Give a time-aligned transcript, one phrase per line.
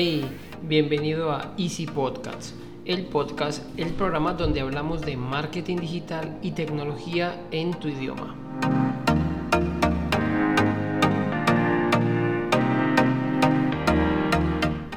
[0.00, 0.24] Hey,
[0.62, 7.34] bienvenido a Easy Podcasts, el podcast, el programa donde hablamos de marketing digital y tecnología
[7.50, 8.36] en tu idioma.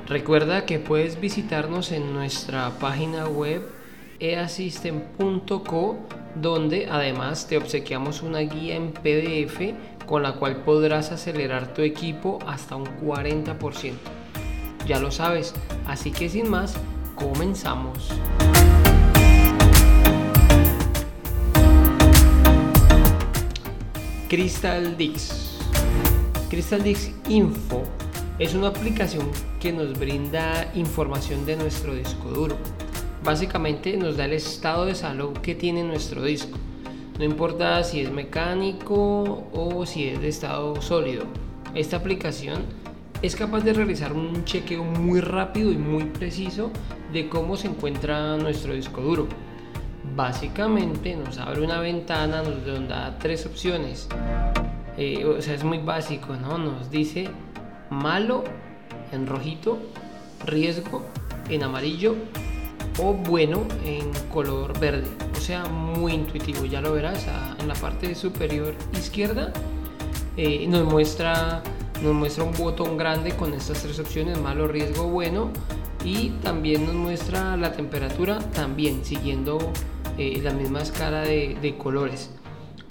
[0.05, 3.63] Recuerda que puedes visitarnos en nuestra página web
[4.19, 5.97] easystem.co
[6.35, 9.73] donde además te obsequiamos una guía en PDF
[10.05, 14.20] con la cual podrás acelerar tu equipo hasta un 40%.
[14.87, 15.53] Ya lo sabes,
[15.87, 16.75] así que sin más,
[17.15, 18.09] comenzamos.
[24.27, 25.57] Crystal Dix.
[26.49, 27.83] Crystal Dix Info
[28.39, 32.57] es una aplicación que nos brinda información de nuestro disco duro.
[33.23, 36.57] Básicamente nos da el estado de salud que tiene nuestro disco.
[37.19, 41.25] No importa si es mecánico o si es de estado sólido.
[41.75, 42.63] Esta aplicación
[43.21, 46.71] es capaz de realizar un chequeo muy rápido y muy preciso
[47.13, 49.27] de cómo se encuentra nuestro disco duro.
[50.15, 54.09] Básicamente nos abre una ventana nos da tres opciones.
[54.97, 56.57] Eh, o sea, es muy básico, ¿no?
[56.57, 57.29] Nos dice
[57.91, 58.43] malo
[59.11, 59.77] en rojito,
[60.45, 61.05] riesgo
[61.49, 62.15] en amarillo
[62.97, 65.07] o bueno en color verde.
[65.37, 67.27] O sea, muy intuitivo, ya lo verás
[67.59, 69.53] en la parte superior izquierda.
[70.37, 71.61] Eh, nos muestra
[72.01, 75.49] nos muestra un botón grande con estas tres opciones, malo, riesgo, bueno,
[76.03, 79.59] y también nos muestra la temperatura, también siguiendo
[80.17, 82.31] eh, la misma escala de, colores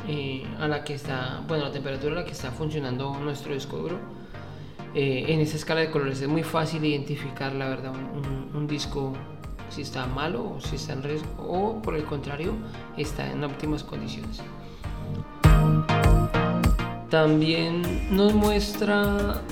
[0.08, 3.78] eh, a la que está, bueno, la temperatura a la que está funcionando nuestro disco
[3.78, 3.98] duro.
[4.94, 9.12] Eh, en esta escala de colores es muy fácil identificar, la verdad, un disco
[9.70, 12.55] si está malo o si está en riesgo o por el contrario
[12.97, 14.42] está en óptimas condiciones.
[17.11, 17.83] También
[18.14, 19.42] nos muestra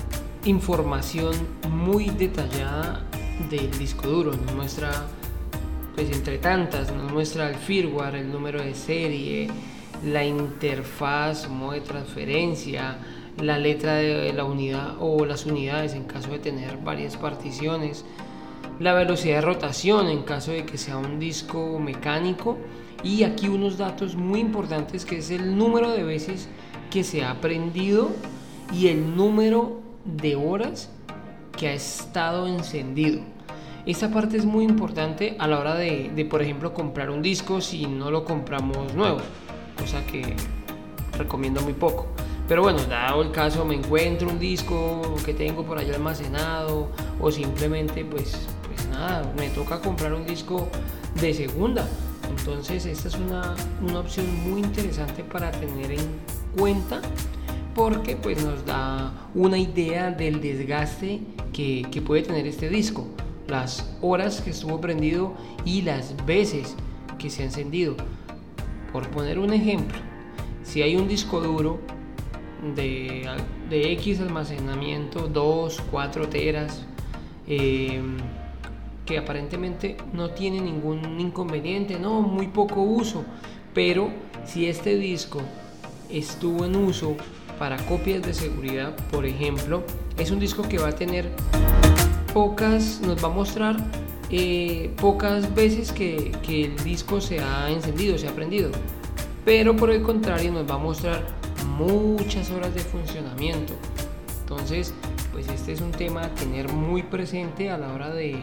[0.45, 1.35] información
[1.69, 3.03] muy detallada
[3.49, 4.89] del disco duro, nos muestra,
[5.93, 9.49] pues entre tantas, nos muestra el firmware, el número de serie,
[10.05, 12.97] la interfaz, modo de transferencia,
[13.41, 18.05] la letra de la unidad o las unidades en caso de tener varias particiones,
[18.79, 22.57] la velocidad de rotación en caso de que sea un disco mecánico.
[23.03, 26.49] Y aquí unos datos muy importantes que es el número de veces
[26.89, 28.11] que se ha aprendido
[28.73, 30.89] y el número de horas
[31.57, 33.21] que ha estado encendido.
[33.85, 37.87] Esta parte es muy importante a la hora de, por ejemplo, comprar un disco si
[37.87, 39.19] no lo compramos nuevo,
[39.77, 40.35] cosa que
[41.17, 42.07] recomiendo muy poco.
[42.47, 46.89] Pero bueno, dado el caso, me encuentro un disco que tengo por allá almacenado
[47.19, 50.67] o simplemente pues, pues nada, me toca comprar un disco
[51.21, 51.87] de segunda.
[52.29, 55.99] Entonces esta es una, una opción muy interesante para tener en
[56.57, 57.01] cuenta
[57.75, 61.21] porque pues nos da una idea del desgaste
[61.53, 63.07] que, puede tener este disco,
[63.47, 65.33] las horas que estuvo prendido
[65.65, 66.75] y las veces
[67.17, 67.95] que se ha encendido.
[68.91, 69.97] Por poner un ejemplo,
[70.63, 71.79] si hay un disco duro
[72.75, 73.29] de,
[73.69, 76.85] de X almacenamiento, 2, 4 teras,
[77.47, 78.01] eh,
[79.05, 83.23] que aparentemente no tiene ningún inconveniente, no, muy poco uso,
[83.73, 84.09] pero
[84.45, 85.41] si este disco
[86.09, 87.15] estuvo en uso
[87.57, 89.83] para copias de seguridad, por ejemplo,
[90.17, 91.29] es un disco que va a tener
[92.33, 93.75] pocas, nos va a mostrar
[94.31, 98.71] eh, pocas veces que, el disco se ha encendido, se ha prendido.
[99.43, 101.25] Pero por el contrario nos va a mostrar
[101.77, 103.73] muchas horas de funcionamiento.
[104.41, 104.93] Entonces,
[105.31, 108.37] pues este es un tema a tener muy presente a la hora de,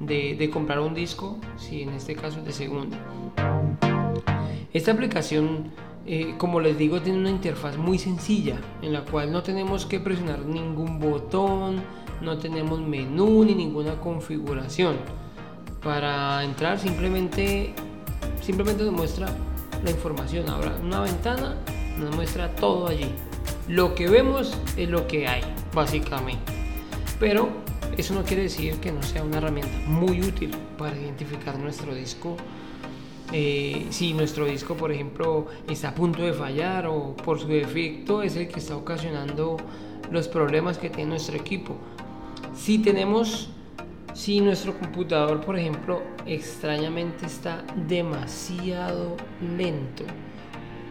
[0.00, 2.98] de, de comprar un disco, si en este caso es de segunda.
[4.72, 5.70] Esta aplicación
[6.10, 10.00] eh, como les digo, tiene una interfaz muy sencilla en la cual no tenemos que
[10.00, 11.82] presionar ningún botón,
[12.22, 14.96] no tenemos menú ni ninguna configuración.
[15.82, 17.74] Para entrar simplemente,
[18.40, 19.28] simplemente nos muestra
[19.84, 20.48] la información.
[20.48, 21.56] Ahora, una ventana
[21.98, 23.10] nos muestra todo allí.
[23.68, 25.42] Lo que vemos es lo que hay,
[25.74, 26.54] básicamente.
[27.20, 27.50] Pero
[27.98, 32.38] eso no quiere decir que no sea una herramienta muy útil para identificar nuestro disco
[33.32, 38.22] eh, si nuestro disco, por ejemplo, está a punto de fallar o por su defecto
[38.22, 39.58] es el que está ocasionando
[40.10, 41.76] los problemas que tiene nuestro equipo.
[42.56, 43.50] Si tenemos,
[44.14, 49.16] si nuestro computador, por ejemplo, extrañamente está demasiado
[49.56, 50.04] lento,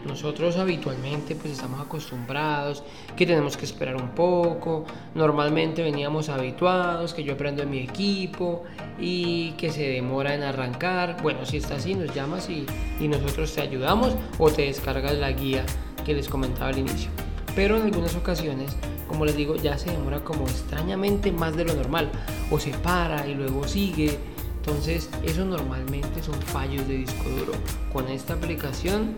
[0.08, 2.82] nosotros habitualmente pues estamos acostumbrados
[3.16, 4.84] que tenemos que esperar un poco.
[5.14, 8.64] Normalmente veníamos habituados que yo aprendo en mi equipo
[8.98, 11.22] y que se demora en arrancar.
[11.22, 12.66] Bueno, si está así nos llamas y,
[12.98, 15.64] y nosotros te ayudamos o te descargas la guía
[16.04, 17.10] que les comentaba al inicio.
[17.54, 18.76] Pero en algunas ocasiones
[19.08, 22.10] como les digo, ya se demora como extrañamente más de lo normal.
[22.50, 24.18] O se para y luego sigue.
[24.58, 27.52] Entonces, eso normalmente son fallos de disco duro.
[27.92, 29.14] Con esta aplicación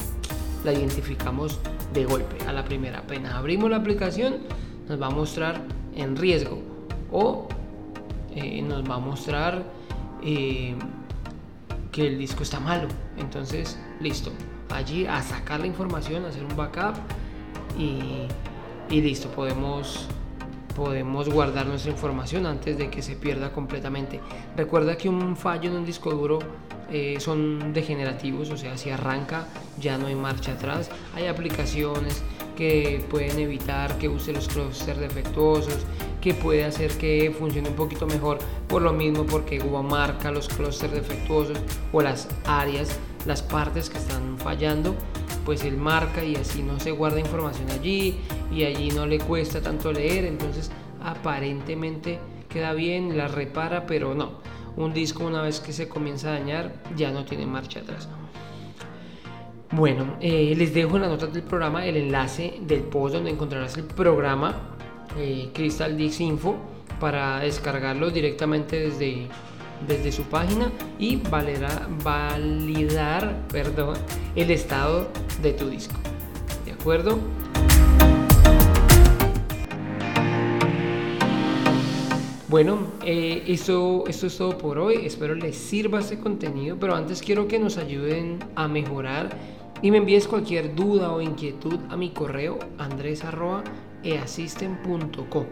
[0.64, 1.58] la identificamos
[1.92, 2.98] de golpe, a la primera.
[2.98, 4.38] Apenas abrimos la aplicación,
[4.88, 5.62] nos va a mostrar
[5.94, 6.58] en riesgo
[7.10, 7.48] o
[8.34, 9.64] eh, nos va a mostrar
[10.22, 10.74] eh,
[11.92, 12.88] que el disco está malo.
[13.16, 14.30] Entonces, listo.
[14.70, 16.94] Allí a sacar la información, hacer un backup
[17.76, 18.26] y,
[18.88, 19.28] y listo.
[19.30, 20.06] Podemos
[20.74, 24.20] podemos guardar nuestra información antes de que se pierda completamente.
[24.56, 26.38] Recuerda que un fallo en un disco duro
[26.92, 29.46] eh, son degenerativos, o sea, si arranca
[29.78, 30.90] ya no hay marcha atrás.
[31.14, 32.22] Hay aplicaciones
[32.56, 35.78] que pueden evitar que use los clusters defectuosos,
[36.20, 38.38] que puede hacer que funcione un poquito mejor
[38.68, 41.58] por lo mismo porque Google marca los clusters defectuosos
[41.92, 44.94] o las áreas, las partes que están fallando,
[45.44, 48.16] pues él marca y así no se guarda información allí
[48.52, 50.70] y allí no le cuesta tanto leer, entonces
[51.02, 54.40] aparentemente queda bien, la repara, pero no.
[54.76, 58.08] Un disco una vez que se comienza a dañar ya no tiene marcha atrás.
[59.72, 63.76] Bueno, eh, les dejo en las notas del programa el enlace del post donde encontrarás
[63.76, 64.76] el programa
[65.16, 66.56] eh, Crystal Dix Info
[66.98, 69.28] para descargarlo directamente desde,
[69.86, 73.96] desde su página y validar, validar perdón,
[74.36, 75.08] el estado
[75.42, 75.96] de tu disco.
[76.64, 77.18] ¿De acuerdo?
[82.50, 85.06] Bueno, eh, esto, esto es todo por hoy.
[85.06, 89.30] Espero les sirva este contenido, pero antes quiero que nos ayuden a mejorar
[89.82, 95.46] y me envíes cualquier duda o inquietud a mi correo andres.easisten.co.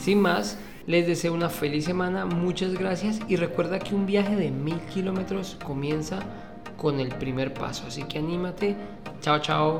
[0.00, 0.56] Sin más,
[0.86, 5.58] les deseo una feliz semana, muchas gracias y recuerda que un viaje de mil kilómetros
[5.62, 6.20] comienza
[6.78, 8.76] con el primer paso, así que anímate.
[9.20, 9.78] Chao, chao.